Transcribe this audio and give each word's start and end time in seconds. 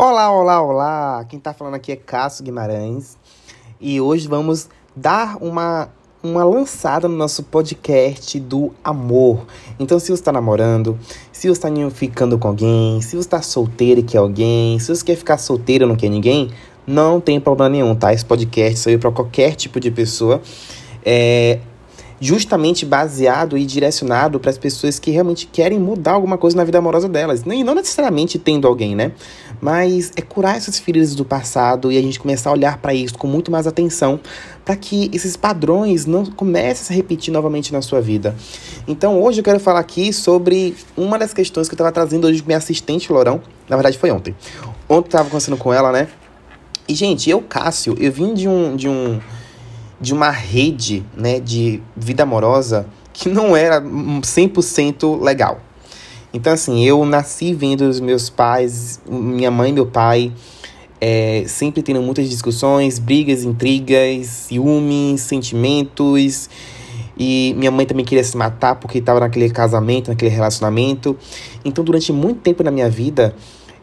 Olá, 0.00 0.30
olá, 0.30 0.62
olá! 0.62 1.24
Quem 1.28 1.40
tá 1.40 1.52
falando 1.52 1.74
aqui 1.74 1.90
é 1.90 1.96
Cássio 1.96 2.44
Guimarães 2.44 3.16
e 3.80 4.00
hoje 4.00 4.28
vamos 4.28 4.68
dar 4.94 5.36
uma, 5.40 5.88
uma 6.22 6.44
lançada 6.44 7.08
no 7.08 7.16
nosso 7.16 7.42
podcast 7.42 8.38
do 8.38 8.72
amor. 8.84 9.44
Então, 9.76 9.98
se 9.98 10.06
você 10.06 10.12
está 10.12 10.30
namorando, 10.30 10.96
se 11.32 11.48
você 11.48 11.66
está 11.66 11.68
ficando 11.90 12.38
com 12.38 12.46
alguém, 12.46 13.00
se 13.00 13.16
você 13.16 13.16
está 13.16 13.42
solteiro 13.42 13.98
e 13.98 14.04
quer 14.04 14.18
alguém, 14.18 14.78
se 14.78 14.94
você 14.94 15.04
quer 15.04 15.16
ficar 15.16 15.36
solteiro 15.36 15.84
e 15.84 15.88
não 15.88 15.96
quer 15.96 16.10
ninguém, 16.10 16.52
não 16.86 17.20
tem 17.20 17.40
problema 17.40 17.68
nenhum, 17.68 17.92
tá? 17.96 18.12
Esse 18.12 18.24
podcast 18.24 18.78
serve 18.78 18.98
para 18.98 19.10
qualquer 19.10 19.56
tipo 19.56 19.80
de 19.80 19.90
pessoa. 19.90 20.40
É, 21.04 21.58
justamente 22.20 22.84
baseado 22.84 23.56
e 23.56 23.64
direcionado 23.64 24.40
para 24.40 24.50
as 24.50 24.58
pessoas 24.58 24.98
que 24.98 25.10
realmente 25.10 25.46
querem 25.46 25.78
mudar 25.78 26.12
alguma 26.12 26.36
coisa 26.36 26.56
na 26.56 26.64
vida 26.64 26.78
amorosa 26.78 27.08
delas. 27.08 27.42
E 27.46 27.64
não 27.64 27.74
necessariamente 27.74 28.38
tendo 28.38 28.66
alguém, 28.66 28.94
né? 28.94 29.12
Mas 29.60 30.12
é 30.16 30.22
curar 30.22 30.56
essas 30.56 30.78
feridas 30.78 31.14
do 31.14 31.24
passado 31.24 31.90
e 31.90 31.98
a 31.98 32.02
gente 32.02 32.18
começar 32.18 32.50
a 32.50 32.52
olhar 32.52 32.78
para 32.78 32.94
isso 32.94 33.16
com 33.16 33.26
muito 33.26 33.50
mais 33.50 33.66
atenção 33.66 34.20
para 34.64 34.76
que 34.76 35.10
esses 35.12 35.36
padrões 35.36 36.06
não 36.06 36.26
comecem 36.26 36.82
a 36.82 36.86
se 36.86 36.94
repetir 36.94 37.32
novamente 37.32 37.72
na 37.72 37.80
sua 37.80 38.00
vida. 38.00 38.36
Então 38.86 39.22
hoje 39.22 39.40
eu 39.40 39.44
quero 39.44 39.58
falar 39.58 39.80
aqui 39.80 40.12
sobre 40.12 40.76
uma 40.96 41.18
das 41.18 41.32
questões 41.32 41.68
que 41.68 41.74
eu 41.74 41.76
estava 41.76 41.92
trazendo 41.92 42.26
hoje 42.26 42.42
com 42.42 42.46
minha 42.46 42.58
assistente 42.58 43.12
Lorão. 43.12 43.40
Na 43.68 43.76
verdade 43.76 43.96
foi 43.96 44.10
ontem. 44.10 44.34
Ontem 44.88 45.06
eu 45.06 45.08
estava 45.08 45.24
conversando 45.24 45.56
com 45.56 45.72
ela, 45.72 45.90
né? 45.92 46.08
E, 46.88 46.94
gente, 46.94 47.28
eu, 47.28 47.42
Cássio, 47.42 47.94
eu 48.00 48.10
vim 48.10 48.32
de 48.32 48.48
um. 48.48 48.74
De 48.74 48.88
um 48.88 49.20
de 50.00 50.12
uma 50.12 50.30
rede 50.30 51.04
né, 51.16 51.40
de 51.40 51.82
vida 51.96 52.22
amorosa 52.22 52.86
que 53.12 53.28
não 53.28 53.56
era 53.56 53.80
100% 53.80 55.20
legal. 55.20 55.60
Então, 56.32 56.52
assim, 56.52 56.84
eu 56.84 57.04
nasci 57.04 57.52
vendo 57.52 57.82
os 57.82 58.00
meus 58.00 58.30
pais, 58.30 59.00
minha 59.08 59.50
mãe 59.50 59.70
e 59.70 59.72
meu 59.72 59.86
pai, 59.86 60.32
é, 61.00 61.44
sempre 61.46 61.82
tendo 61.82 62.02
muitas 62.02 62.28
discussões, 62.28 62.98
brigas, 62.98 63.44
intrigas, 63.44 64.26
ciúmes, 64.26 65.22
sentimentos. 65.22 66.48
E 67.18 67.54
minha 67.56 67.70
mãe 67.70 67.84
também 67.86 68.04
queria 68.04 68.22
se 68.22 68.36
matar 68.36 68.76
porque 68.76 68.98
estava 68.98 69.18
naquele 69.18 69.50
casamento, 69.50 70.10
naquele 70.10 70.30
relacionamento. 70.30 71.16
Então, 71.64 71.82
durante 71.82 72.12
muito 72.12 72.40
tempo 72.40 72.62
na 72.62 72.70
minha 72.70 72.88
vida, 72.88 73.34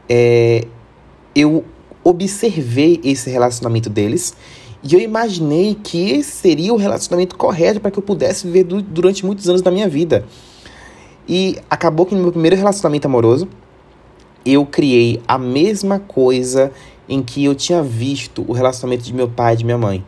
é, 0.08 0.66
eu 1.36 1.66
observei 2.04 3.02
esse 3.04 3.30
relacionamento 3.30 3.90
deles 3.90 4.34
e 4.88 4.94
eu 4.94 5.00
imaginei 5.00 5.74
que 5.74 6.12
esse 6.12 6.30
seria 6.30 6.72
o 6.72 6.78
relacionamento 6.78 7.36
correto 7.36 7.80
para 7.80 7.90
que 7.90 7.98
eu 7.98 8.04
pudesse 8.04 8.46
viver 8.46 8.66
du 8.66 8.84
durante 8.84 9.26
muitos 9.26 9.50
anos 9.50 9.64
da 9.64 9.72
minha 9.72 9.90
vida. 9.90 10.24
E 11.28 11.58
acabou 11.68 12.06
que 12.06 12.14
no 12.14 12.22
meu 12.22 12.32
primeiro 12.32 12.56
relacionamento 12.56 13.08
amoroso, 13.08 13.48
eu 14.46 14.64
criei 14.64 15.24
a 15.28 15.40
mesma 15.40 15.98
coisa 15.98 16.72
em 17.10 17.24
que 17.24 17.44
eu 17.44 17.56
tinha 17.56 17.82
visto 17.82 18.46
o 18.48 18.54
relacionamento 18.54 19.04
de 19.04 19.12
meu 19.12 19.28
pai 19.28 19.56
e 19.56 19.58
de 19.58 19.66
minha 19.66 19.78
mãe. 19.78 20.06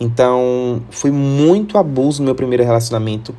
Então, 0.00 0.82
foi 0.88 1.10
muito 1.10 1.76
abuso 1.76 2.22
no 2.22 2.24
meu 2.24 2.34
primeiro 2.34 2.64
relacionamento. 2.64 3.34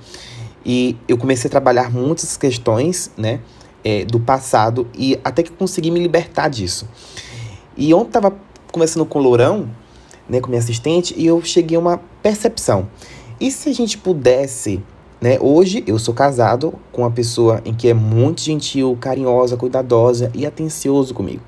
E 0.63 0.95
eu 1.08 1.17
comecei 1.17 1.47
a 1.47 1.52
trabalhar 1.52 1.91
muitas 1.91 2.38
questões, 2.38 3.09
né, 3.17 3.39
é, 3.83 4.06
do 4.06 4.19
passado 4.19 4.88
e 4.95 5.19
até 5.23 5.41
que 5.41 5.52
consegui 5.52 5.89
me 5.89 6.00
libertar 6.00 6.47
disso. 6.47 6.88
E 7.75 7.91
ontem 7.91 8.09
estava 8.09 8.36
conversando 8.72 9.03
com 9.03 9.17
o 9.17 9.22
Lourão, 9.23 9.67
né, 10.27 10.39
com 10.39 10.49
minha 10.49 10.59
assistente, 10.59 11.13
e 11.17 11.25
eu 11.25 11.41
cheguei 11.43 11.77
a 11.77 11.79
uma 11.79 12.01
percepção. 12.21 12.87
E 13.39 13.51
se 13.51 13.69
a 13.69 13.73
gente 13.73 13.97
pudesse, 13.97 14.81
né, 15.21 15.37
hoje 15.39 15.83
eu 15.85 15.99
sou 15.99 16.13
casado 16.13 16.73
com 16.91 17.01
uma 17.01 17.11
pessoa 17.11 17.61
em 17.65 17.73
que 17.73 17.87
é 17.87 17.93
muito 17.93 18.41
gentil, 18.41 18.97
carinhosa, 18.99 19.57
cuidadosa 19.57 20.31
e 20.33 20.45
atencioso 20.45 21.13
comigo. 21.13 21.43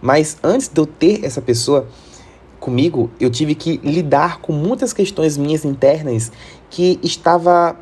Mas 0.00 0.36
antes 0.42 0.68
de 0.68 0.80
eu 0.80 0.86
ter 0.86 1.24
essa 1.24 1.42
pessoa 1.42 1.88
comigo, 2.60 3.10
eu 3.20 3.30
tive 3.30 3.54
que 3.54 3.80
lidar 3.82 4.40
com 4.40 4.52
muitas 4.52 4.92
questões 4.92 5.36
minhas 5.36 5.64
internas 5.64 6.32
que 6.70 6.98
estava 7.02 7.76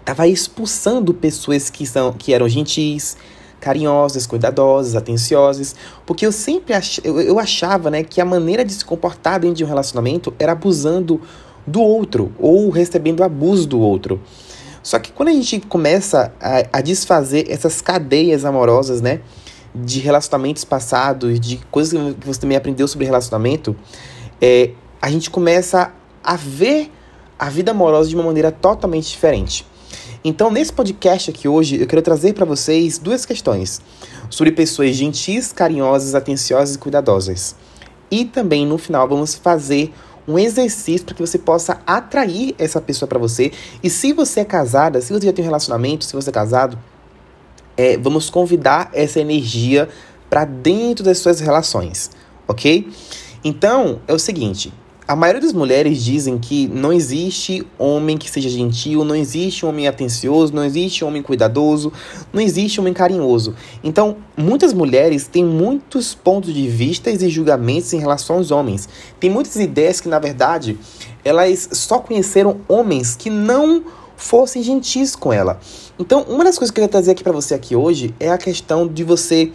estava 0.00 0.26
expulsando 0.26 1.14
pessoas 1.14 1.70
que 1.70 1.86
são 1.86 2.12
que 2.12 2.32
eram 2.32 2.48
gentis, 2.48 3.16
carinhosas, 3.60 4.26
cuidadosas, 4.26 4.96
atenciosas, 4.96 5.76
porque 6.06 6.26
eu 6.26 6.32
sempre 6.32 6.74
ach, 6.74 6.98
eu, 7.04 7.38
achava, 7.38 7.90
né, 7.90 8.02
que 8.02 8.20
a 8.20 8.24
maneira 8.24 8.64
de 8.64 8.72
se 8.72 8.84
comportar 8.84 9.38
dentro 9.40 9.56
de 9.56 9.64
um 9.64 9.66
relacionamento 9.66 10.34
era 10.38 10.52
abusando 10.52 11.20
do 11.66 11.80
outro 11.80 12.32
ou 12.38 12.70
recebendo 12.70 13.22
abuso 13.22 13.66
do 13.68 13.78
outro. 13.78 14.20
Só 14.82 14.98
que 14.98 15.12
quando 15.12 15.28
a 15.28 15.32
gente 15.32 15.60
começa 15.60 16.32
a, 16.40 16.78
a 16.78 16.80
desfazer 16.80 17.46
essas 17.50 17.82
cadeias 17.82 18.44
amorosas, 18.44 19.00
né, 19.00 19.20
de 19.74 20.00
relacionamentos 20.00 20.64
passados, 20.64 21.38
de 21.38 21.58
coisas 21.70 22.14
que 22.14 22.26
você 22.26 22.40
também 22.40 22.56
aprendeu 22.56 22.88
sobre 22.88 23.06
relacionamento, 23.06 23.76
é, 24.40 24.70
a 25.00 25.10
gente 25.10 25.30
começa 25.30 25.92
a 26.24 26.36
ver 26.36 26.90
a 27.38 27.48
vida 27.48 27.70
amorosa 27.70 28.08
de 28.08 28.14
uma 28.14 28.24
maneira 28.24 28.50
totalmente 28.50 29.08
diferente. 29.10 29.66
Então, 30.24 30.50
nesse 30.50 30.72
podcast 30.72 31.30
aqui 31.30 31.48
hoje, 31.48 31.80
eu 31.80 31.86
quero 31.86 32.02
trazer 32.02 32.34
para 32.34 32.44
vocês 32.44 32.98
duas 32.98 33.24
questões 33.24 33.80
sobre 34.28 34.52
pessoas 34.52 34.94
gentis, 34.94 35.52
carinhosas, 35.52 36.14
atenciosas 36.14 36.76
e 36.76 36.78
cuidadosas. 36.78 37.56
E 38.10 38.24
também 38.24 38.66
no 38.66 38.76
final 38.76 39.08
vamos 39.08 39.34
fazer 39.34 39.92
um 40.26 40.38
exercício 40.38 41.04
para 41.04 41.14
que 41.14 41.20
você 41.20 41.38
possa 41.38 41.80
atrair 41.86 42.54
essa 42.58 42.80
pessoa 42.80 43.08
para 43.08 43.18
você. 43.18 43.52
E 43.82 43.88
se 43.88 44.12
você 44.12 44.40
é 44.40 44.44
casada, 44.44 45.00
se 45.00 45.12
você 45.12 45.26
já 45.26 45.32
tem 45.32 45.44
um 45.44 45.48
relacionamento, 45.48 46.04
se 46.04 46.12
você 46.12 46.30
é 46.30 46.32
casado, 46.32 46.78
é, 47.76 47.96
vamos 47.96 48.28
convidar 48.30 48.90
essa 48.92 49.20
energia 49.20 49.88
para 50.28 50.44
dentro 50.44 51.04
das 51.04 51.18
suas 51.18 51.40
relações, 51.40 52.10
ok? 52.46 52.88
Então 53.42 54.00
é 54.06 54.12
o 54.12 54.18
seguinte: 54.18 54.72
a 55.10 55.16
maioria 55.16 55.40
das 55.40 55.52
mulheres 55.52 56.04
dizem 56.04 56.38
que 56.38 56.68
não 56.68 56.92
existe 56.92 57.66
homem 57.76 58.16
que 58.16 58.30
seja 58.30 58.48
gentil, 58.48 59.04
não 59.04 59.16
existe 59.16 59.66
homem 59.66 59.88
atencioso, 59.88 60.54
não 60.54 60.64
existe 60.64 61.04
homem 61.04 61.20
cuidadoso, 61.20 61.92
não 62.32 62.40
existe 62.40 62.78
homem 62.78 62.92
carinhoso. 62.92 63.56
Então, 63.82 64.18
muitas 64.36 64.72
mulheres 64.72 65.26
têm 65.26 65.44
muitos 65.44 66.14
pontos 66.14 66.54
de 66.54 66.68
vista 66.68 67.10
e 67.10 67.28
julgamentos 67.28 67.92
em 67.92 67.98
relação 67.98 68.36
aos 68.36 68.52
homens. 68.52 68.88
Tem 69.18 69.28
muitas 69.28 69.56
ideias 69.56 70.00
que, 70.00 70.08
na 70.08 70.20
verdade, 70.20 70.78
elas 71.24 71.70
só 71.72 71.98
conheceram 71.98 72.58
homens 72.68 73.16
que 73.16 73.30
não 73.30 73.82
fossem 74.16 74.62
gentis 74.62 75.16
com 75.16 75.32
ela. 75.32 75.58
Então, 75.98 76.24
uma 76.28 76.44
das 76.44 76.56
coisas 76.56 76.72
que 76.72 76.78
eu 76.78 76.82
quero 76.82 76.92
trazer 76.92 77.10
aqui 77.10 77.24
para 77.24 77.32
você 77.32 77.52
aqui 77.52 77.74
hoje 77.74 78.14
é 78.20 78.30
a 78.30 78.38
questão 78.38 78.86
de 78.86 79.02
você 79.02 79.50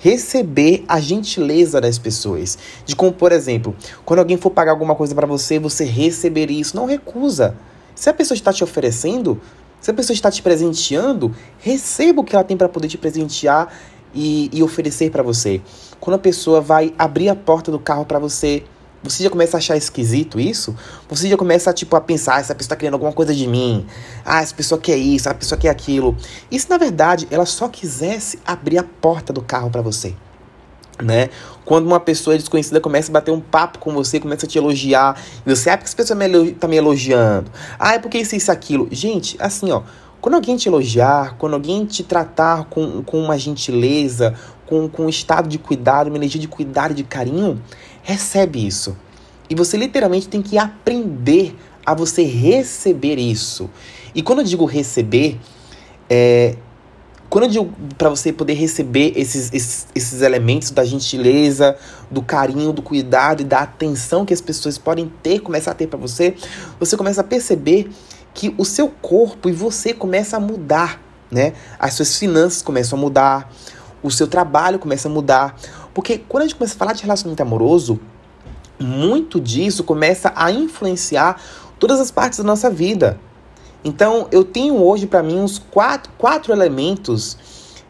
receber 0.00 0.84
a 0.88 0.98
gentileza 0.98 1.80
das 1.80 1.98
pessoas. 1.98 2.58
De 2.84 2.96
como, 2.96 3.12
por 3.12 3.30
exemplo, 3.30 3.76
quando 4.04 4.18
alguém 4.18 4.36
for 4.36 4.50
pagar 4.50 4.72
alguma 4.72 4.94
coisa 4.94 5.14
para 5.14 5.26
você, 5.26 5.58
você 5.58 5.84
receber 5.84 6.50
isso. 6.50 6.74
Não 6.74 6.86
recusa. 6.86 7.54
Se 7.94 8.08
a 8.08 8.14
pessoa 8.14 8.34
está 8.34 8.52
te 8.52 8.64
oferecendo, 8.64 9.40
se 9.80 9.90
a 9.90 9.94
pessoa 9.94 10.14
está 10.14 10.30
te 10.30 10.42
presenteando, 10.42 11.34
receba 11.58 12.20
o 12.20 12.24
que 12.24 12.34
ela 12.34 12.44
tem 12.44 12.56
para 12.56 12.68
poder 12.68 12.88
te 12.88 12.98
presentear 12.98 13.72
e, 14.14 14.50
e 14.52 14.62
oferecer 14.62 15.10
para 15.10 15.22
você. 15.22 15.60
Quando 16.00 16.16
a 16.16 16.18
pessoa 16.18 16.60
vai 16.60 16.94
abrir 16.98 17.28
a 17.28 17.36
porta 17.36 17.70
do 17.70 17.78
carro 17.78 18.06
para 18.06 18.18
você, 18.18 18.64
você 19.02 19.22
já 19.22 19.30
começa 19.30 19.56
a 19.56 19.58
achar 19.58 19.76
esquisito 19.76 20.38
isso? 20.38 20.76
Você 21.08 21.28
já 21.28 21.36
começa 21.36 21.72
tipo, 21.72 21.96
a 21.96 22.00
pensar, 22.00 22.36
ah, 22.36 22.40
essa 22.40 22.54
pessoa 22.54 22.66
está 22.66 22.76
querendo 22.76 22.94
alguma 22.94 23.12
coisa 23.12 23.34
de 23.34 23.46
mim. 23.46 23.86
Ah, 24.24 24.42
essa 24.42 24.54
pessoa 24.54 24.80
quer 24.80 24.96
isso, 24.96 25.28
essa 25.28 25.34
pessoa 25.34 25.58
quer 25.58 25.70
aquilo. 25.70 26.16
E 26.50 26.58
se 26.58 26.68
na 26.68 26.76
verdade 26.76 27.26
ela 27.30 27.46
só 27.46 27.68
quisesse 27.68 28.38
abrir 28.44 28.78
a 28.78 28.84
porta 28.84 29.32
do 29.32 29.40
carro 29.40 29.70
para 29.70 29.80
você? 29.80 30.14
Né? 31.02 31.30
Quando 31.64 31.86
uma 31.86 31.98
pessoa 31.98 32.36
desconhecida 32.36 32.78
começa 32.78 33.10
a 33.10 33.14
bater 33.14 33.30
um 33.30 33.40
papo 33.40 33.78
com 33.78 33.90
você, 33.94 34.20
começa 34.20 34.44
a 34.44 34.48
te 34.48 34.58
elogiar, 34.58 35.18
e 35.46 35.48
você, 35.48 35.70
ah, 35.70 35.78
porque 35.78 35.88
essa 35.88 35.96
pessoa 35.96 36.18
me 36.18 36.52
tá 36.52 36.68
me 36.68 36.76
elogiando? 36.76 37.50
Ah, 37.78 37.94
é 37.94 37.98
porque 37.98 38.18
isso, 38.18 38.36
isso, 38.36 38.52
aquilo. 38.52 38.86
Gente, 38.90 39.34
assim, 39.40 39.70
ó, 39.70 39.82
quando 40.20 40.34
alguém 40.34 40.58
te 40.58 40.68
elogiar, 40.68 41.36
quando 41.38 41.54
alguém 41.54 41.86
te 41.86 42.02
tratar 42.02 42.64
com, 42.64 43.02
com 43.02 43.18
uma 43.18 43.38
gentileza, 43.38 44.34
com, 44.66 44.88
com 44.88 45.06
um 45.06 45.08
estado 45.08 45.48
de 45.48 45.58
cuidado, 45.58 46.08
uma 46.08 46.16
energia 46.16 46.40
de 46.40 46.46
cuidado 46.46 46.92
e 46.92 46.94
de 46.94 47.02
carinho, 47.02 47.60
recebe 48.02 48.66
isso. 48.66 48.96
E 49.48 49.54
você 49.54 49.76
literalmente 49.76 50.28
tem 50.28 50.42
que 50.42 50.56
aprender 50.56 51.56
a 51.84 51.94
você 51.94 52.22
receber 52.22 53.18
isso. 53.18 53.68
E 54.14 54.22
quando 54.22 54.40
eu 54.40 54.44
digo 54.44 54.64
receber, 54.64 55.40
é, 56.08 56.56
quando 57.30 57.44
eu 57.44 57.50
digo 57.50 57.72
para 57.96 58.08
você 58.08 58.32
poder 58.32 58.54
receber 58.54 59.12
esses, 59.14 59.52
esses, 59.52 59.86
esses 59.94 60.20
elementos 60.20 60.72
da 60.72 60.84
gentileza, 60.84 61.76
do 62.10 62.22
carinho, 62.22 62.72
do 62.72 62.82
cuidado 62.82 63.42
e 63.42 63.44
da 63.44 63.60
atenção 63.60 64.26
que 64.26 64.34
as 64.34 64.40
pessoas 64.40 64.76
podem 64.76 65.10
ter, 65.22 65.38
começar 65.38 65.70
a 65.70 65.74
ter 65.74 65.86
para 65.86 65.98
você, 65.98 66.34
você 66.78 66.96
começa 66.96 67.20
a 67.20 67.24
perceber 67.24 67.88
que 68.34 68.52
o 68.58 68.64
seu 68.64 68.88
corpo 68.88 69.48
e 69.48 69.52
você 69.52 69.94
começa 69.94 70.36
a 70.36 70.40
mudar, 70.40 71.00
né? 71.30 71.52
As 71.78 71.94
suas 71.94 72.18
finanças 72.18 72.62
começam 72.62 72.98
a 72.98 73.00
mudar, 73.00 73.52
o 74.02 74.10
seu 74.10 74.26
trabalho 74.26 74.78
começa 74.78 75.08
a 75.08 75.10
mudar. 75.10 75.56
Porque 75.94 76.18
quando 76.18 76.42
a 76.42 76.46
gente 76.46 76.56
começa 76.56 76.74
a 76.74 76.78
falar 76.78 76.92
de 76.92 77.02
relacionamento 77.02 77.42
amoroso, 77.42 78.00
muito 78.78 79.40
disso 79.40 79.84
começa 79.84 80.32
a 80.34 80.50
influenciar 80.50 81.40
todas 81.78 82.00
as 82.00 82.10
partes 82.10 82.38
da 82.38 82.44
nossa 82.44 82.70
vida. 82.70 83.18
Então, 83.84 84.28
eu 84.30 84.44
tenho 84.44 84.76
hoje 84.76 85.06
para 85.06 85.22
mim 85.22 85.38
uns 85.38 85.58
quatro, 85.58 86.12
quatro 86.18 86.52
elementos 86.52 87.36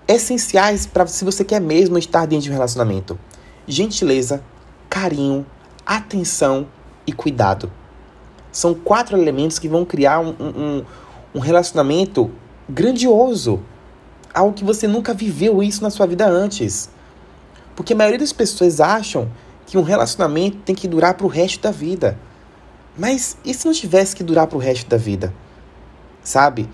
essenciais 0.06 0.87
para 0.87 1.06
se 1.06 1.25
você 1.25 1.44
quer 1.44 1.61
mesmo 1.61 1.99
estar 1.99 2.26
dentro 2.26 2.44
de 2.44 2.50
um 2.50 2.55
relacionamento. 2.55 3.19
gentileza, 3.67 4.43
carinho, 4.88 5.46
atenção 5.87 6.67
e 7.06 7.12
cuidado. 7.12 7.70
São 8.50 8.75
quatro 8.75 9.17
elementos 9.17 9.61
que 9.61 9.69
vão 9.69 9.85
criar 9.85 10.19
um, 10.19 10.35
um, 10.41 10.85
um 11.37 11.38
relacionamento 11.38 12.31
grandioso. 12.69 13.61
Algo 14.35 14.53
que 14.53 14.64
você 14.64 14.88
nunca 14.88 15.14
viveu 15.14 15.62
isso 15.62 15.82
na 15.82 15.91
sua 15.91 16.06
vida 16.06 16.26
antes. 16.26 16.91
Porque 17.81 17.94
a 17.94 17.97
maioria 17.97 18.19
das 18.19 18.31
pessoas 18.31 18.79
acham 18.79 19.32
que 19.65 19.79
um 19.79 19.82
relacionamento 19.82 20.59
tem 20.59 20.75
que 20.75 20.87
durar 20.87 21.15
para 21.15 21.25
o 21.25 21.31
resto 21.31 21.62
da 21.62 21.71
vida. 21.71 22.19
Mas 22.94 23.38
e 23.43 23.55
se 23.55 23.65
não 23.65 23.73
tivesse 23.73 24.15
que 24.15 24.23
durar 24.23 24.47
para 24.47 24.59
o 24.59 24.61
resto 24.61 24.87
da 24.87 24.99
vida? 24.99 25.32
Sabe? 26.23 26.69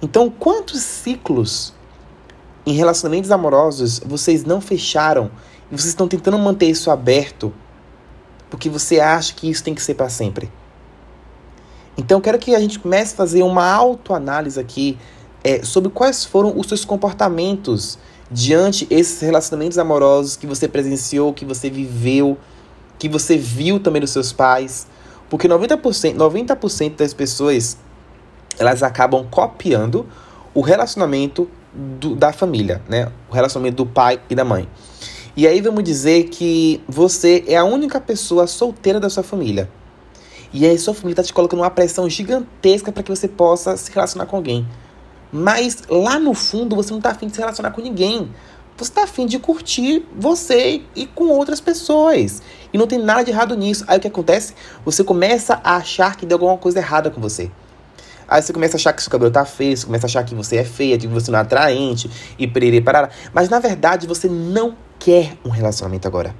Então, 0.00 0.30
quantos 0.30 0.80
ciclos 0.80 1.74
em 2.64 2.74
relacionamentos 2.74 3.32
amorosos 3.32 3.98
vocês 4.06 4.44
não 4.44 4.60
fecharam 4.60 5.32
e 5.68 5.76
vocês 5.76 5.88
estão 5.88 6.06
tentando 6.06 6.38
manter 6.38 6.66
isso 6.66 6.92
aberto 6.92 7.52
porque 8.48 8.68
você 8.68 9.00
acha 9.00 9.34
que 9.34 9.50
isso 9.50 9.64
tem 9.64 9.74
que 9.74 9.82
ser 9.82 9.94
para 9.94 10.08
sempre? 10.08 10.48
Então, 11.98 12.20
quero 12.20 12.38
que 12.38 12.54
a 12.54 12.60
gente 12.60 12.78
comece 12.78 13.14
a 13.14 13.16
fazer 13.16 13.42
uma 13.42 13.68
autoanálise 13.68 14.60
aqui 14.60 14.96
é, 15.42 15.64
sobre 15.64 15.90
quais 15.90 16.24
foram 16.24 16.56
os 16.56 16.68
seus 16.68 16.84
comportamentos 16.84 17.98
diante 18.32 18.86
esses 18.90 19.20
relacionamentos 19.20 19.78
amorosos 19.78 20.36
que 20.36 20.46
você 20.46 20.66
presenciou, 20.66 21.32
que 21.32 21.44
você 21.44 21.68
viveu, 21.68 22.38
que 22.98 23.08
você 23.08 23.36
viu 23.36 23.78
também 23.78 24.00
dos 24.00 24.10
seus 24.10 24.32
pais. 24.32 24.86
Porque 25.28 25.48
90%, 25.48 26.14
90 26.14 26.58
das 26.96 27.14
pessoas 27.14 27.76
elas 28.58 28.82
acabam 28.82 29.26
copiando 29.30 30.06
o 30.54 30.60
relacionamento 30.60 31.48
do, 31.72 32.14
da 32.14 32.32
família, 32.32 32.82
né? 32.88 33.10
O 33.30 33.34
relacionamento 33.34 33.76
do 33.76 33.86
pai 33.86 34.20
e 34.28 34.34
da 34.34 34.44
mãe. 34.44 34.68
E 35.34 35.46
aí 35.46 35.60
vamos 35.62 35.82
dizer 35.82 36.24
que 36.24 36.82
você 36.86 37.42
é 37.46 37.56
a 37.56 37.64
única 37.64 37.98
pessoa 37.98 38.46
solteira 38.46 39.00
da 39.00 39.08
sua 39.08 39.22
família. 39.22 39.70
E 40.52 40.66
aí 40.66 40.78
sua 40.78 40.92
família 40.92 41.14
está 41.14 41.22
te 41.22 41.32
colocando 41.32 41.60
uma 41.60 41.70
pressão 41.70 42.08
gigantesca 42.10 42.92
para 42.92 43.02
que 43.02 43.08
você 43.08 43.26
possa 43.26 43.74
se 43.78 43.90
relacionar 43.90 44.26
com 44.26 44.36
alguém. 44.36 44.66
Mas 45.32 45.84
lá 45.88 46.18
no 46.18 46.34
fundo 46.34 46.76
você 46.76 46.90
não 46.90 46.98
está 46.98 47.10
afim 47.10 47.26
de 47.26 47.34
se 47.34 47.40
relacionar 47.40 47.70
com 47.70 47.80
ninguém. 47.80 48.30
Você 48.76 48.90
está 48.90 49.04
afim 49.04 49.26
de 49.26 49.38
curtir 49.38 50.06
você 50.16 50.82
e 50.94 51.06
com 51.06 51.28
outras 51.28 51.60
pessoas. 51.60 52.42
E 52.72 52.78
não 52.78 52.86
tem 52.86 52.98
nada 52.98 53.24
de 53.24 53.30
errado 53.30 53.56
nisso. 53.56 53.84
Aí 53.88 53.98
o 53.98 54.00
que 54.00 54.08
acontece? 54.08 54.54
Você 54.84 55.02
começa 55.02 55.60
a 55.64 55.76
achar 55.76 56.16
que 56.16 56.26
deu 56.26 56.36
alguma 56.36 56.58
coisa 56.58 56.78
errada 56.78 57.10
com 57.10 57.20
você. 57.20 57.50
Aí 58.28 58.40
você 58.40 58.52
começa 58.52 58.76
a 58.76 58.78
achar 58.78 58.92
que 58.92 59.02
seu 59.02 59.10
cabelo 59.10 59.30
tá 59.30 59.44
feio, 59.44 59.76
você 59.76 59.84
começa 59.84 60.06
a 60.06 60.08
achar 60.08 60.24
que 60.24 60.34
você 60.34 60.56
é 60.56 60.64
feia, 60.64 60.96
que 60.96 61.06
você 61.06 61.30
não 61.30 61.38
é 61.38 61.42
atraente 61.42 62.10
e 62.38 62.46
perere. 62.46 62.82
Mas 63.32 63.48
na 63.48 63.58
verdade 63.58 64.06
você 64.06 64.28
não 64.28 64.76
quer 64.98 65.36
um 65.44 65.50
relacionamento 65.50 66.06
agora. 66.08 66.34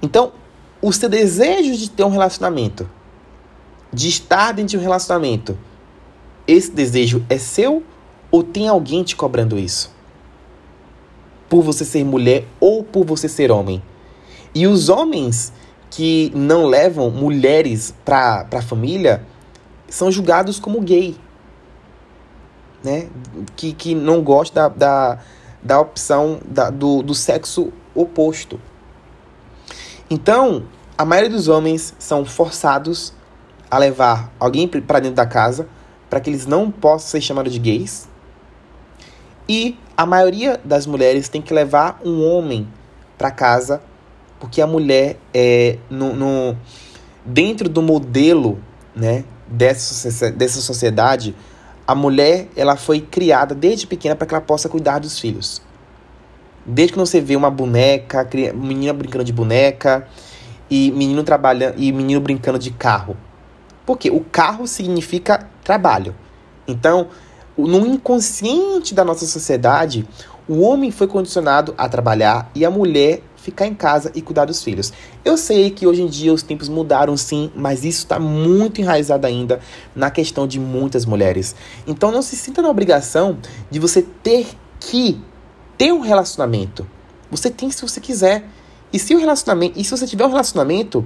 Então, 0.00 0.32
o 0.80 0.92
seu 0.92 1.08
desejo 1.08 1.76
de 1.76 1.90
ter 1.90 2.04
um 2.04 2.08
relacionamento, 2.08 2.88
de 3.92 4.08
estar 4.08 4.52
dentro 4.52 4.70
de 4.70 4.78
um 4.78 4.80
relacionamento, 4.80 5.58
esse 6.50 6.70
desejo 6.70 7.24
é 7.28 7.38
seu 7.38 7.82
ou 8.30 8.42
tem 8.42 8.68
alguém 8.68 9.02
te 9.02 9.14
cobrando 9.14 9.58
isso? 9.58 9.92
Por 11.48 11.62
você 11.62 11.84
ser 11.84 12.04
mulher 12.04 12.46
ou 12.58 12.82
por 12.82 13.04
você 13.04 13.28
ser 13.28 13.50
homem? 13.50 13.82
E 14.54 14.66
os 14.66 14.88
homens 14.88 15.52
que 15.90 16.30
não 16.34 16.66
levam 16.66 17.10
mulheres 17.10 17.94
para 18.04 18.46
a 18.52 18.62
família 18.62 19.24
são 19.88 20.10
julgados 20.10 20.58
como 20.58 20.80
gay. 20.80 21.16
Né? 22.82 23.08
Que, 23.56 23.72
que 23.72 23.94
não 23.94 24.22
gosta 24.22 24.68
da, 24.68 24.68
da, 24.68 25.18
da 25.62 25.80
opção 25.80 26.40
da, 26.44 26.70
do, 26.70 27.02
do 27.02 27.14
sexo 27.14 27.72
oposto. 27.94 28.60
Então, 30.08 30.64
a 30.96 31.04
maioria 31.04 31.30
dos 31.30 31.48
homens 31.48 31.94
são 31.98 32.24
forçados 32.24 33.12
a 33.70 33.78
levar 33.78 34.32
alguém 34.38 34.66
para 34.66 34.98
dentro 34.98 35.16
da 35.16 35.26
casa 35.26 35.68
para 36.10 36.20
que 36.20 36.28
eles 36.28 36.44
não 36.44 36.70
possam 36.70 37.08
ser 37.08 37.20
chamados 37.22 37.52
de 37.52 37.58
gays. 37.58 38.08
E 39.48 39.78
a 39.96 40.04
maioria 40.04 40.60
das 40.62 40.86
mulheres 40.86 41.28
tem 41.28 41.40
que 41.40 41.54
levar 41.54 42.00
um 42.04 42.22
homem 42.22 42.68
para 43.16 43.30
casa 43.30 43.80
porque 44.40 44.62
a 44.62 44.66
mulher 44.66 45.18
é 45.34 45.76
no, 45.90 46.14
no, 46.14 46.56
dentro 47.24 47.68
do 47.68 47.82
modelo 47.82 48.58
né, 48.96 49.24
dessa, 49.46 50.30
dessa 50.32 50.60
sociedade, 50.62 51.36
a 51.86 51.94
mulher 51.94 52.48
ela 52.56 52.74
foi 52.74 53.00
criada 53.00 53.54
desde 53.54 53.86
pequena 53.86 54.16
para 54.16 54.26
que 54.26 54.34
ela 54.34 54.42
possa 54.42 54.68
cuidar 54.68 54.98
dos 54.98 55.18
filhos. 55.18 55.62
Desde 56.64 56.94
que 56.94 56.98
você 56.98 57.20
vê 57.20 57.36
uma 57.36 57.50
boneca, 57.50 58.26
menina 58.54 58.92
brincando 58.92 59.24
de 59.24 59.32
boneca 59.32 60.06
e 60.70 60.90
menino 60.92 61.22
trabalhando 61.22 61.74
e 61.76 61.92
menino 61.92 62.20
brincando 62.20 62.58
de 62.58 62.70
carro. 62.70 63.16
Porque 63.90 64.08
o 64.08 64.20
carro 64.20 64.68
significa 64.68 65.50
trabalho. 65.64 66.14
Então, 66.64 67.08
no 67.58 67.84
inconsciente 67.84 68.94
da 68.94 69.04
nossa 69.04 69.26
sociedade, 69.26 70.06
o 70.48 70.60
homem 70.60 70.92
foi 70.92 71.08
condicionado 71.08 71.74
a 71.76 71.88
trabalhar 71.88 72.48
e 72.54 72.64
a 72.64 72.70
mulher 72.70 73.20
ficar 73.34 73.66
em 73.66 73.74
casa 73.74 74.12
e 74.14 74.22
cuidar 74.22 74.44
dos 74.44 74.62
filhos. 74.62 74.92
Eu 75.24 75.36
sei 75.36 75.70
que 75.70 75.88
hoje 75.88 76.02
em 76.02 76.06
dia 76.06 76.32
os 76.32 76.44
tempos 76.44 76.68
mudaram 76.68 77.16
sim, 77.16 77.50
mas 77.52 77.84
isso 77.84 78.04
está 78.04 78.20
muito 78.20 78.80
enraizado 78.80 79.26
ainda 79.26 79.58
na 79.92 80.08
questão 80.08 80.46
de 80.46 80.60
muitas 80.60 81.04
mulheres. 81.04 81.56
Então 81.84 82.12
não 82.12 82.22
se 82.22 82.36
sinta 82.36 82.62
na 82.62 82.68
obrigação 82.68 83.38
de 83.68 83.80
você 83.80 84.02
ter 84.22 84.46
que 84.78 85.20
ter 85.76 85.92
um 85.92 85.98
relacionamento. 85.98 86.86
Você 87.28 87.50
tem 87.50 87.72
se 87.72 87.82
você 87.82 88.00
quiser. 88.00 88.44
E 88.92 89.00
se 89.00 89.16
o 89.16 89.18
relacionamento, 89.18 89.80
e 89.80 89.82
se 89.82 89.90
você 89.90 90.06
tiver 90.06 90.26
um 90.26 90.30
relacionamento, 90.30 91.04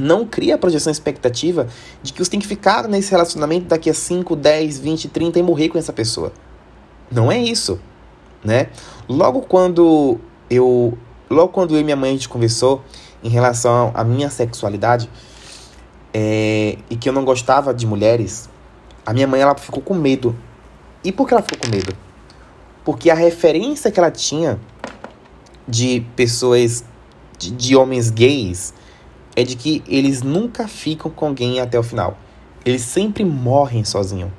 não 0.00 0.26
cria 0.26 0.54
a 0.54 0.58
projeção 0.58 0.90
expectativa 0.90 1.66
de 2.02 2.12
que 2.12 2.24
você 2.24 2.30
tem 2.30 2.40
que 2.40 2.46
ficar 2.46 2.88
nesse 2.88 3.10
relacionamento 3.10 3.66
daqui 3.66 3.90
a 3.90 3.94
5, 3.94 4.34
10, 4.34 4.78
20, 4.78 5.08
30 5.08 5.38
e 5.38 5.42
morrer 5.42 5.68
com 5.68 5.78
essa 5.78 5.92
pessoa. 5.92 6.32
Não 7.10 7.30
é 7.30 7.38
isso, 7.38 7.78
né? 8.44 8.68
Logo 9.08 9.42
quando 9.42 10.18
eu 10.48 10.96
logo 11.28 11.48
quando 11.48 11.74
eu 11.74 11.80
e 11.80 11.84
minha 11.84 11.96
mãe 11.96 12.10
a 12.10 12.12
gente 12.14 12.28
conversou 12.28 12.82
em 13.22 13.28
relação 13.28 13.92
à 13.94 14.02
minha 14.02 14.30
sexualidade 14.30 15.08
é, 16.12 16.78
e 16.88 16.96
que 16.96 17.08
eu 17.08 17.12
não 17.12 17.24
gostava 17.24 17.72
de 17.72 17.86
mulheres, 17.86 18.48
a 19.04 19.12
minha 19.12 19.26
mãe 19.26 19.40
ela 19.40 19.54
ficou 19.54 19.82
com 19.82 19.94
medo. 19.94 20.36
E 21.04 21.12
por 21.12 21.26
que 21.26 21.34
ela 21.34 21.42
ficou 21.42 21.58
com 21.58 21.68
medo? 21.68 21.96
Porque 22.84 23.10
a 23.10 23.14
referência 23.14 23.90
que 23.90 24.00
ela 24.00 24.10
tinha 24.10 24.58
de 25.68 26.04
pessoas, 26.16 26.84
de, 27.38 27.50
de 27.50 27.76
homens 27.76 28.10
gays, 28.10 28.74
é 29.36 29.42
de 29.42 29.56
que 29.56 29.82
eles 29.86 30.22
nunca 30.22 30.68
ficam 30.68 31.10
com 31.10 31.26
alguém 31.26 31.60
até 31.60 31.78
o 31.78 31.82
final. 31.82 32.18
Eles 32.64 32.82
sempre 32.82 33.24
morrem 33.24 33.84
sozinhos. 33.84 34.30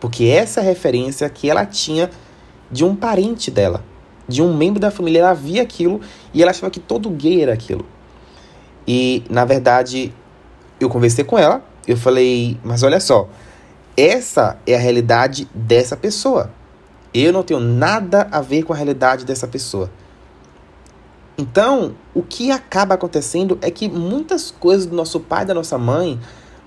Porque 0.00 0.24
essa 0.24 0.60
referência 0.60 1.28
que 1.28 1.50
ela 1.50 1.66
tinha 1.66 2.10
de 2.70 2.84
um 2.84 2.94
parente 2.94 3.50
dela, 3.50 3.84
de 4.30 4.40
um 4.40 4.56
membro 4.56 4.78
da 4.78 4.90
família. 4.90 5.20
Ela 5.20 5.34
via 5.34 5.62
aquilo 5.62 6.00
e 6.32 6.40
ela 6.40 6.52
achava 6.52 6.70
que 6.70 6.80
todo 6.80 7.10
gay 7.10 7.42
era 7.42 7.52
aquilo. 7.52 7.84
E, 8.86 9.24
na 9.28 9.44
verdade, 9.44 10.12
eu 10.78 10.88
conversei 10.88 11.24
com 11.24 11.36
ela, 11.36 11.62
eu 11.86 11.96
falei, 11.96 12.56
mas 12.62 12.82
olha 12.82 13.00
só, 13.00 13.28
essa 13.96 14.58
é 14.66 14.74
a 14.74 14.78
realidade 14.78 15.48
dessa 15.52 15.96
pessoa. 15.96 16.50
Eu 17.12 17.32
não 17.32 17.42
tenho 17.42 17.60
nada 17.60 18.28
a 18.30 18.40
ver 18.40 18.62
com 18.62 18.72
a 18.72 18.76
realidade 18.76 19.24
dessa 19.24 19.48
pessoa. 19.48 19.90
Então, 21.40 21.94
o 22.12 22.22
que 22.22 22.50
acaba 22.50 22.96
acontecendo 22.96 23.58
é 23.62 23.70
que 23.70 23.88
muitas 23.88 24.50
coisas 24.50 24.84
do 24.84 24.94
nosso 24.94 25.18
pai 25.18 25.42
e 25.42 25.46
da 25.46 25.54
nossa 25.54 25.78
mãe 25.78 26.20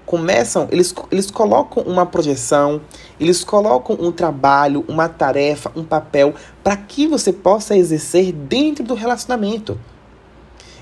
começam, 0.03 0.67
eles, 0.71 0.91
eles 1.11 1.29
colocam 1.29 1.83
uma 1.83 2.07
projeção, 2.07 2.81
eles 3.19 3.43
colocam 3.43 3.95
um 3.99 4.11
trabalho, 4.11 4.83
uma 4.87 5.07
tarefa, 5.07 5.71
um 5.75 5.83
papel 5.83 6.33
para 6.63 6.75
que 6.75 7.05
você 7.05 7.31
possa 7.31 7.77
exercer 7.77 8.31
dentro 8.31 8.83
do 8.83 8.95
relacionamento. 8.95 9.79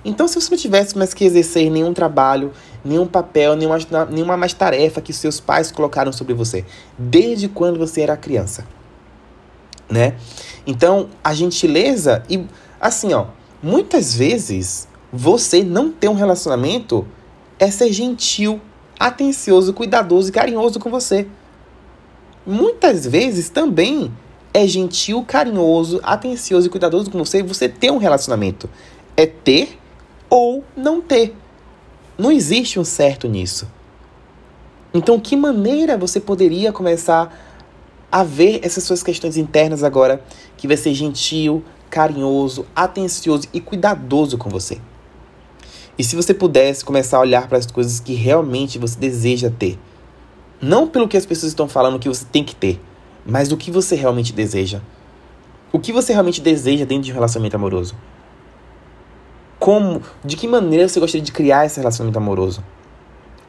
Então, 0.06 0.26
se 0.26 0.40
você 0.40 0.50
não 0.50 0.58
tivesse 0.58 0.98
mais 0.98 1.14
que 1.14 1.26
exercer 1.26 1.70
nenhum 1.70 1.94
trabalho, 1.94 2.54
nenhum 2.86 3.06
papel, 3.06 3.58
nenhuma, 3.58 3.78
nenhuma 4.10 4.38
mais 4.38 4.54
tarefa 4.54 5.02
que 5.02 5.12
seus 5.12 5.42
pais 5.42 5.70
colocaram 5.70 6.14
sobre 6.14 6.34
você, 6.34 6.64
desde 6.98 7.50
quando 7.50 7.78
você 7.78 8.04
era 8.04 8.16
criança, 8.16 8.66
né? 9.90 10.16
Então, 10.66 11.10
a 11.22 11.34
gentileza 11.34 12.24
e 12.30 12.46
assim, 12.80 13.14
ó, 13.14 13.26
Muitas 13.62 14.15
vezes, 14.15 14.88
você 15.13 15.63
não 15.63 15.91
ter 15.91 16.08
um 16.08 16.15
relacionamento 16.15 17.06
é 17.60 17.70
ser 17.70 17.94
gentil, 17.94 18.60
atencioso, 19.00 19.74
cuidadoso 19.74 20.30
e 20.30 20.32
carinhoso 20.32 20.80
com 20.80 20.89
você. 20.89 21.27
Muitas 22.46 23.06
vezes 23.06 23.50
também 23.50 24.12
é 24.51 24.65
gentil, 24.65 25.24
carinhoso, 25.24 26.00
atencioso 26.01 26.68
e 26.68 26.70
cuidadoso 26.70 27.12
com 27.12 27.20
você 27.20 27.44
você 27.44 27.70
ter 27.70 27.91
um 27.91 27.98
relacionamento. 27.98 28.70
É 29.15 29.27
ter 29.27 29.77
ou 30.27 30.63
não 30.75 31.00
ter. 31.00 31.36
Não 32.18 32.32
existe 32.32 32.80
um 32.80 32.84
certo 32.84 33.27
nisso. 33.27 33.68
Então, 34.94 35.20
que 35.20 35.36
maneira 35.38 35.98
você 35.98 36.20
poderia 36.20 36.72
começar 36.72 37.32
a 38.12 38.24
ver 38.24 38.60
essas 38.63 38.84
suas 38.84 39.01
questões 39.01 39.38
internas 39.38 39.84
agora, 39.84 40.22
que 40.58 40.68
vai 40.68 40.75
ser 40.75 40.94
gentil, 40.94 41.63
carinhoso, 41.92 42.66
atencioso 42.76 43.48
e 43.54 43.60
cuidadoso 43.60 44.38
com 44.38 44.50
você. 44.50 44.80
E 46.00 46.04
se 46.04 46.16
você 46.16 46.34
pudesse 46.34 46.84
começar 46.84 47.18
a 47.18 47.22
olhar 47.22 47.48
para 47.48 47.58
as 47.58 47.68
coisas 47.68 48.00
que 48.00 48.14
realmente 48.14 48.80
você 48.80 48.98
deseja 48.98 49.52
ter, 49.52 49.78
não 50.60 50.88
pelo 50.88 51.08
que 51.08 51.18
as 51.18 51.26
pessoas 51.26 51.52
estão 51.52 51.68
falando 51.68 52.00
que 52.00 52.08
você 52.08 52.26
tem 52.26 52.44
que 52.44 52.56
ter, 52.56 52.82
mas 53.26 53.50
do 53.50 53.58
que 53.58 53.70
você 53.70 53.96
realmente 53.96 54.34
deseja. 54.34 54.82
O 55.72 55.80
que 55.80 55.92
você 55.92 56.14
realmente 56.14 56.42
deseja 56.42 56.86
dentro 56.86 57.04
de 57.04 57.12
um 57.12 57.16
relacionamento 57.16 57.56
amoroso? 57.56 57.96
Como, 59.60 60.02
de 60.24 60.36
que 60.36 60.48
maneira 60.48 60.88
você 60.88 61.00
gostaria 61.00 61.24
de 61.24 61.32
criar 61.32 61.66
esse 61.66 61.80
relacionamento 61.80 62.18
amoroso? 62.18 62.64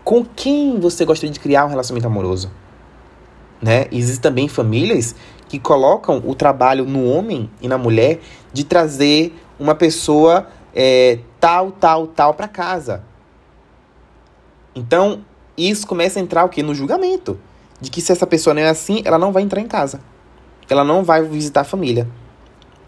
Com 0.05 0.25
quem 0.25 0.79
você 0.79 1.05
gostaria 1.05 1.33
de 1.33 1.41
criar 1.41 1.65
um 1.65 1.69
relacionamento 1.69 2.07
amoroso? 2.07 2.51
Né? 3.62 3.87
Existem 3.92 4.21
também 4.21 4.49
famílias 4.49 5.14
que 5.49 5.59
colocam 5.59 6.21
o 6.26 6.35
trabalho 6.35 6.85
no 6.85 7.04
homem 7.04 7.49
e 7.61 7.69
na 7.69 7.78
mulher 7.78 8.21
de 8.52 8.64
trazer 8.64 9.35
uma 9.59 9.75
pessoa 9.75 10.49
é, 10.75 11.21
tal, 11.38 11.71
tal, 11.71 12.09
tal 12.09 12.35
para 12.35 12.49
casa. 12.49 13.04
Então, 14.75 15.25
isso 15.57 15.87
começa 15.87 16.19
a 16.19 16.23
entrar 16.23 16.45
o 16.45 16.49
quê? 16.49 16.62
No 16.62 16.75
julgamento. 16.75 17.38
De 17.81 17.90
que 17.90 18.00
se 18.00 18.11
essa 18.11 18.26
pessoa 18.26 18.54
não 18.54 18.62
é 18.62 18.69
assim, 18.69 19.02
ela 19.04 19.19
não 19.19 19.31
vai 19.31 19.42
entrar 19.42 19.61
em 19.61 19.66
casa. 19.66 20.00
Ela 20.69 20.83
não 20.83 21.04
vai 21.04 21.23
visitar 21.23 21.61
a 21.61 21.64
família. 21.64 22.09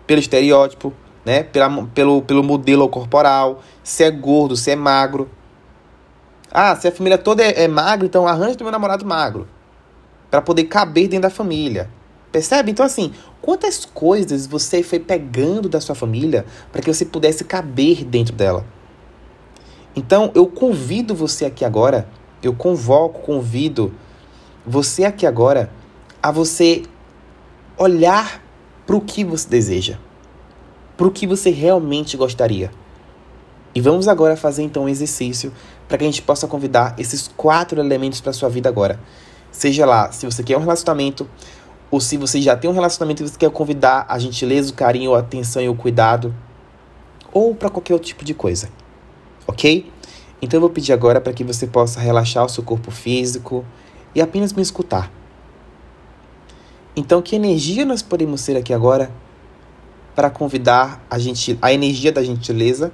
Pelo 0.07 0.21
estereótipo, 0.21 0.93
né? 1.25 1.43
Pela, 1.43 1.71
pelo, 1.88 2.23
pelo 2.23 2.43
modelo 2.43 2.88
corporal, 2.88 3.61
se 3.83 4.02
é 4.02 4.11
gordo, 4.11 4.57
se 4.57 4.71
é 4.71 4.76
magro. 4.76 5.28
Ah, 6.50 6.75
se 6.76 6.88
a 6.88 6.93
família 6.93 7.19
toda 7.19 7.43
é, 7.43 7.64
é 7.64 7.69
magra, 7.69 8.07
então 8.07 8.26
arranja 8.26 8.57
meu 8.61 8.71
namorado 8.71 9.04
magro. 9.04 9.47
Para 10.35 10.43
poder 10.43 10.64
caber 10.64 11.07
dentro 11.07 11.23
da 11.23 11.31
família. 11.31 11.88
Percebe? 12.33 12.73
Então, 12.73 12.85
assim, 12.85 13.12
quantas 13.41 13.85
coisas 13.85 14.49
você 14.49 14.83
foi 14.83 14.99
pegando 14.99 15.69
da 15.69 15.81
sua 15.81 15.95
família 15.95 16.45
para 16.73 16.83
que 16.83 16.93
você 16.93 17.05
pudesse 17.05 17.45
caber 17.45 18.05
dentro 18.05 18.35
dela? 18.35 18.67
Então, 19.95 20.33
eu 20.35 20.49
convido 20.49 21.14
você 21.14 21.45
aqui 21.45 21.64
agora, 21.64 22.09
eu 22.43 22.53
convoco, 22.53 23.21
convido 23.21 23.95
você 24.67 25.05
aqui 25.05 25.25
agora 25.25 25.71
a 26.21 26.33
você 26.33 26.83
olhar 27.79 28.43
para 28.85 28.97
o 28.97 29.00
que 29.00 29.23
você 29.23 29.49
deseja, 29.49 29.99
para 30.97 31.07
o 31.07 31.12
que 31.12 31.29
você 31.29 31.50
realmente 31.50 32.17
gostaria. 32.17 32.73
E 33.73 33.81
vamos 33.81 34.09
agora 34.09 34.37
fazer 34.37 34.64
então 34.64 34.83
um 34.83 34.88
exercício 34.88 35.53
para 35.87 35.97
que 35.97 36.03
a 36.03 36.09
gente 36.09 36.23
possa 36.23 36.49
convidar 36.49 36.97
esses 36.99 37.29
quatro 37.37 37.79
elementos 37.79 38.21
para 38.21 38.33
sua 38.33 38.49
vida 38.49 38.69
agora. 38.69 38.99
Seja 39.55 39.87
lá, 39.87 40.11
se 40.11 40.27
você 40.27 40.43
quer 40.43 40.57
um 40.57 40.61
relacionamento, 40.61 41.31
ou 41.89 42.01
se 42.01 42.17
você 42.17 42.43
já 42.43 42.57
tem 42.57 42.69
um 42.69 42.75
relacionamento 42.75 43.23
e 43.23 43.29
você 43.29 43.39
quer 43.39 43.49
convidar 43.51 44.05
a 44.09 44.19
gentileza, 44.19 44.73
o 44.73 44.75
carinho, 44.75 45.15
a 45.15 45.21
atenção 45.21 45.63
e 45.63 45.69
o 45.69 45.77
cuidado, 45.77 46.35
ou 47.33 47.55
para 47.55 47.71
qualquer 47.71 47.93
outro 47.93 48.09
tipo 48.09 48.25
de 48.25 48.35
coisa. 48.35 48.69
Ok? 49.47 49.93
Então 50.43 50.57
eu 50.57 50.61
vou 50.61 50.71
pedir 50.71 50.93
agora 50.93 51.21
para 51.21 51.33
que 51.33 51.45
você 51.45 51.69
possa 51.69 52.01
relaxar 52.01 52.45
o 52.45 52.49
seu 52.49 52.65
corpo 52.65 52.91
físico 52.91 53.65
e 54.13 54.21
apenas 54.21 54.53
me 54.53 54.61
escutar. 54.61 55.09
Então, 56.97 57.23
que 57.23 57.37
energia 57.37 57.85
nós 57.85 58.03
podemos 58.03 58.45
ter 58.45 58.57
aqui 58.57 58.75
agora 58.75 59.13
para 60.17 60.31
convidar 60.31 61.01
a, 61.09 61.17
gente, 61.17 61.57
a 61.63 61.73
energia 61.73 62.11
da 62.11 62.25
gentileza, 62.25 62.93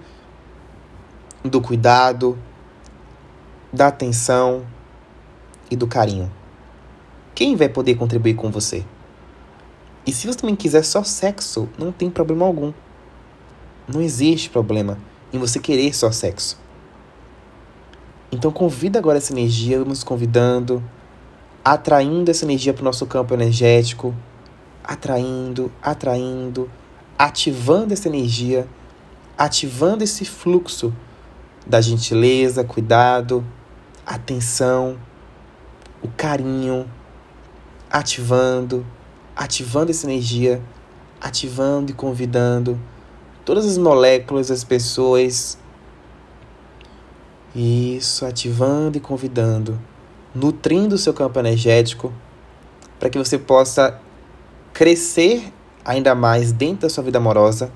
do 1.43 1.61
cuidado, 1.62 2.38
da 3.73 3.87
atenção 3.87 4.67
e 5.71 5.76
do 5.76 5.87
carinho? 5.87 6.31
Quem 7.40 7.56
vai 7.56 7.70
poder 7.70 7.94
contribuir 7.94 8.35
com 8.35 8.50
você? 8.50 8.85
E 10.06 10.12
se 10.12 10.26
você 10.26 10.37
também 10.37 10.54
quiser 10.54 10.85
só 10.85 11.02
sexo, 11.02 11.70
não 11.78 11.90
tem 11.90 12.11
problema 12.11 12.44
algum. 12.44 12.70
Não 13.88 14.02
existe 14.02 14.50
problema 14.50 14.99
em 15.32 15.38
você 15.38 15.59
querer 15.59 15.97
só 15.97 16.12
sexo. 16.12 16.61
Então 18.30 18.52
convida 18.52 18.99
agora 18.99 19.16
essa 19.16 19.32
energia, 19.32 19.78
vamos 19.78 20.04
convidando, 20.04 20.85
atraindo 21.64 22.30
essa 22.30 22.44
energia 22.44 22.75
para 22.75 22.82
o 22.82 22.85
nosso 22.85 23.06
campo 23.06 23.32
energético, 23.32 24.14
atraindo, 24.85 25.73
atraindo, 25.80 26.70
ativando 27.16 27.94
essa 27.94 28.06
energia, 28.06 28.68
ativando 29.38 30.04
esse 30.04 30.26
fluxo 30.26 30.92
da 31.66 31.80
gentileza, 31.80 32.62
cuidado, 32.62 33.42
atenção, 34.04 34.99
o 36.02 36.09
carinho, 36.09 36.87
ativando, 37.90 38.87
ativando 39.35 39.90
essa 39.90 40.06
energia, 40.06 40.62
ativando 41.20 41.90
e 41.90 41.94
convidando 41.94 42.78
todas 43.44 43.66
as 43.66 43.76
moléculas, 43.76 44.50
as 44.50 44.62
pessoas. 44.62 45.59
Isso, 47.54 48.25
ativando 48.25 48.97
e 48.97 49.00
convidando, 49.00 49.78
nutrindo 50.32 50.94
o 50.94 50.99
seu 50.99 51.12
campo 51.12 51.38
energético 51.40 52.12
para 53.00 53.11
que 53.11 53.18
você 53.18 53.37
possa 53.38 53.99
crescer 54.73 55.52
ainda 55.85 56.14
mais 56.14 56.52
dentro 56.52 56.82
da 56.82 56.88
sua 56.88 57.02
vida 57.02 57.18
amorosa. 57.18 57.73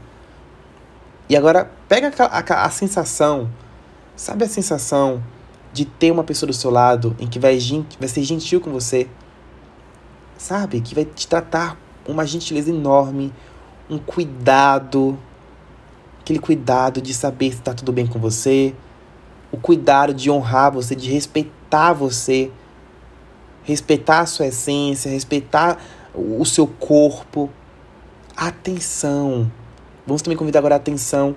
E 1.28 1.37
agora 1.37 1.71
pega 1.88 2.12
a, 2.18 2.38
a, 2.38 2.66
a 2.66 2.71
sensação, 2.71 3.50
sabe 4.14 4.44
a 4.44 4.49
sensação 4.49 5.23
de 5.73 5.85
ter 5.85 6.12
uma 6.12 6.23
pessoa 6.23 6.47
do 6.47 6.52
seu 6.52 6.71
lado 6.71 7.16
em 7.18 7.26
que 7.26 7.38
vai, 7.40 7.59
vai 7.99 8.09
ser 8.09 8.23
gentil 8.23 8.61
com 8.61 8.71
você, 8.71 9.09
sabe? 10.37 10.81
Que 10.81 10.95
vai 10.95 11.05
te 11.05 11.26
tratar 11.26 11.79
com 12.05 12.12
uma 12.12 12.26
gentileza 12.26 12.71
enorme, 12.71 13.33
um 13.88 13.99
cuidado, 13.99 15.19
aquele 16.21 16.38
cuidado 16.38 17.00
de 17.00 17.12
saber 17.12 17.50
se 17.53 17.59
está 17.59 17.75
tudo 17.75 17.93
bem 17.93 18.07
com 18.07 18.19
você, 18.19 18.75
o 19.53 19.57
cuidado 19.57 20.12
de 20.12 20.31
honrar 20.31 20.73
você, 20.73 20.95
de 20.95 21.11
respeitar 21.11 21.93
você, 21.93 22.50
respeitar 23.62 24.21
a 24.21 24.26
sua 24.26 24.47
essência, 24.47 25.11
respeitar 25.11 25.79
o 26.14 26.45
seu 26.45 26.67
corpo. 26.67 27.50
Atenção. 28.37 29.50
Vamos 30.07 30.23
também 30.23 30.37
convidar 30.37 30.59
agora 30.59 30.75
a 30.75 30.76
atenção 30.76 31.37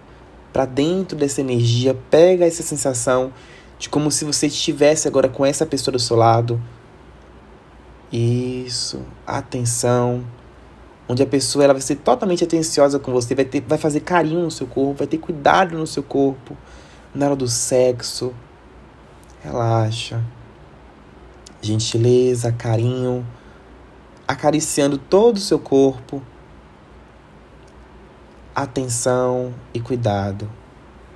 para 0.52 0.66
dentro 0.66 1.18
dessa 1.18 1.42
energia. 1.42 1.98
Pega 2.10 2.46
essa 2.46 2.64
sensação 2.64 3.32
de 3.78 3.90
como 3.90 4.10
se 4.10 4.26
você 4.26 4.48
estivesse 4.48 5.08
agora 5.08 5.30
com 5.30 5.46
essa 5.46 5.66
pessoa 5.66 5.94
do 5.94 6.00
seu 6.00 6.18
lado. 6.18 6.62
Isso, 8.12 9.02
atenção. 9.26 10.26
Onde 11.10 11.24
a 11.24 11.28
pessoa 11.28 11.64
ela 11.64 11.74
vai 11.74 11.82
ser 11.82 11.96
totalmente 11.98 12.44
atenciosa 12.44 13.00
com 13.00 13.12
você, 13.12 13.34
vai, 13.34 13.46
ter, 13.46 13.62
vai 13.62 13.78
fazer 13.78 14.02
carinho 14.02 14.44
no 14.44 14.52
seu 14.52 14.68
corpo, 14.68 15.00
vai 15.00 15.08
ter 15.08 15.18
cuidado 15.18 15.78
no 15.78 15.88
seu 15.88 16.04
corpo, 16.04 16.56
na 17.14 17.28
hora 17.28 17.36
do 17.36 17.48
sexo. 17.48 18.34
Relaxa. 19.42 20.22
Gentileza, 21.62 22.52
carinho, 22.52 23.26
acariciando 24.28 24.98
todo 24.98 25.38
o 25.38 25.40
seu 25.40 25.60
corpo. 25.60 26.22
Atenção 28.54 29.54
e 29.74 29.80
cuidado. 29.80 30.50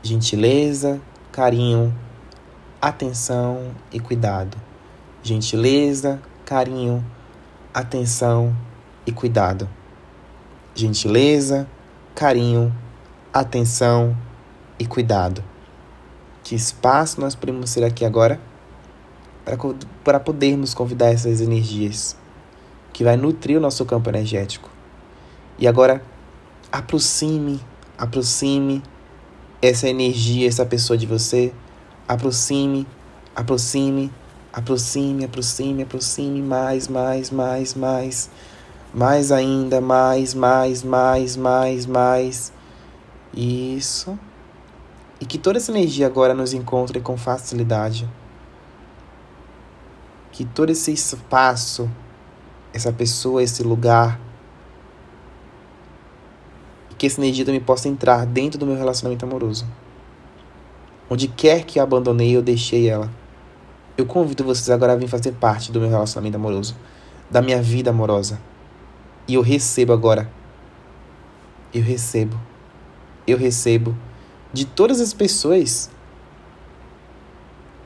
Gentileza, 0.04 1.02
carinho, 1.32 1.94
atenção 2.82 3.72
e 3.92 4.00
cuidado. 4.00 4.58
Gentileza, 5.22 6.22
carinho, 6.52 7.02
atenção 7.74 8.54
e 9.06 9.12
cuidado. 9.14 9.70
Gentileza, 10.76 11.66
carinho, 12.14 12.76
atenção 13.34 14.18
e 14.78 14.86
cuidado. 14.86 15.42
Que 16.44 16.54
espaço 16.54 17.22
nós 17.22 17.36
podemos 17.36 17.70
ser 17.70 17.86
aqui 17.86 18.04
agora 18.04 18.38
para, 19.46 19.56
para 20.04 20.20
podermos 20.20 20.74
convidar 20.74 21.14
essas 21.14 21.40
energias 21.40 22.18
que 22.92 23.02
vai 23.02 23.16
nutrir 23.16 23.58
o 23.58 23.62
nosso 23.62 23.86
campo 23.86 24.10
energético. 24.10 24.70
E 25.58 25.70
agora, 25.70 26.04
aproxime, 26.70 27.62
aproxime 27.98 28.84
essa 29.62 29.88
energia, 29.88 30.50
essa 30.50 30.66
pessoa 30.66 30.98
de 30.98 31.06
você 31.06 31.54
aproxime, 32.06 32.86
aproxime, 33.34 34.12
aproxime, 34.54 35.26
aproxime, 35.26 35.84
aproxime 35.84 36.42
mais, 36.42 36.88
mais, 36.88 37.32
mais, 37.32 37.74
mais, 37.74 38.30
mais 38.94 39.32
ainda, 39.32 39.80
mais, 39.80 40.34
mais, 40.34 40.84
mais, 40.84 41.36
mais, 41.36 41.86
mais. 41.86 42.54
Isso. 43.34 44.18
E 45.20 45.26
que 45.26 45.38
toda 45.38 45.58
essa 45.58 45.72
energia 45.72 46.08
agora 46.08 46.34
nos 46.34 46.54
encontre 46.54 47.00
com 47.00 47.16
facilidade. 47.18 48.10
Que 50.32 50.44
todo 50.44 50.70
esse 50.72 50.92
espaço, 50.92 51.90
essa 52.74 52.92
pessoa, 52.92 53.44
esse 53.44 53.64
lugar, 53.64 54.20
que 56.98 57.08
essa 57.08 57.20
energia 57.20 57.46
também 57.46 57.62
possa 57.62 57.88
entrar 57.88 58.26
dentro 58.26 58.60
do 58.60 58.66
meu 58.66 58.76
relacionamento 58.76 59.26
amoroso. 59.26 59.66
Onde 61.10 61.28
quer 61.28 61.66
que 61.66 61.80
abandonei, 61.80 62.36
eu 62.36 62.42
deixei 62.42 62.88
ela. 62.88 63.10
Eu 64.02 64.06
convido 64.06 64.44
vocês 64.44 64.70
agora 64.70 64.94
a 64.94 64.96
vir 64.96 65.08
fazer 65.08 65.32
parte 65.34 65.72
do 65.72 65.80
meu 65.80 65.90
relacionamento 65.90 66.36
amoroso, 66.36 66.76
da 67.30 67.42
minha 67.42 67.62
vida 67.62 67.90
amorosa. 67.90 68.40
E 69.28 69.36
eu 69.36 69.42
recebo 69.42 69.94
agora 69.94 70.30
eu 71.74 71.82
recebo. 71.82 72.40
Eu 73.26 73.38
recebo 73.38 73.96
de 74.52 74.66
todas 74.66 75.00
as 75.00 75.14
pessoas 75.14 75.90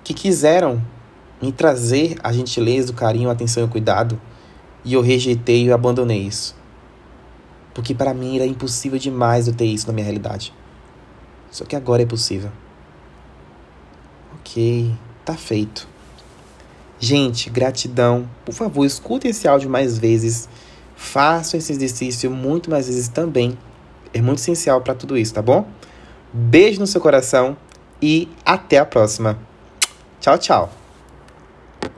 que 0.04 0.14
quiseram 0.14 0.82
me 1.42 1.52
trazer 1.52 2.18
a 2.24 2.32
gentileza, 2.32 2.92
o 2.92 2.96
carinho, 2.96 3.30
a 3.30 3.34
atenção 3.34 3.64
e 3.64 3.66
o 3.66 3.70
cuidado, 3.70 4.20
e 4.84 4.94
eu 4.94 5.02
rejeitei 5.02 5.66
e 5.66 5.72
abandonei 5.72 6.22
isso. 6.22 6.56
Porque 7.74 7.94
para 7.94 8.14
mim 8.14 8.38
era 8.38 8.46
impossível 8.46 8.98
demais 8.98 9.48
eu 9.48 9.54
ter 9.54 9.66
isso 9.66 9.88
na 9.88 9.94
minha 9.94 10.06
realidade. 10.06 10.54
Só 11.52 11.66
que 11.66 11.76
agora 11.76 12.04
é 12.04 12.06
possível. 12.06 12.52
Ok, 14.40 14.96
tá 15.24 15.36
feito. 15.36 15.95
Gente, 17.00 17.50
gratidão. 17.50 18.30
Por 18.46 18.54
favor, 18.54 18.86
escutem 18.86 19.32
esse 19.32 19.48
áudio 19.48 19.70
mais 19.70 19.98
vezes. 19.98 20.48
Façam 20.96 21.58
esse 21.58 21.72
exercício 21.74 22.32
muito 22.32 22.70
mais 22.70 22.88
vezes 22.88 23.08
também. 23.08 23.58
É 24.14 24.22
muito 24.22 24.40
essencial 24.40 24.82
para 24.82 24.96
tudo 24.96 25.18
isso, 25.18 25.34
tá 25.34 25.42
bom? 25.42 25.68
Beijo 26.32 26.80
no 26.80 26.88
seu 26.88 27.02
coração 27.02 27.58
e 28.02 28.30
até 28.46 28.78
a 28.78 28.86
próxima. 28.86 29.38
Tchau, 30.22 30.38
tchau. 30.38 30.85